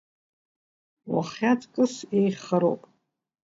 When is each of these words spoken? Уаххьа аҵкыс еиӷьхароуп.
Уаххьа 1.13 1.51
аҵкыс 1.53 1.93
еиӷьхароуп. 2.17 2.81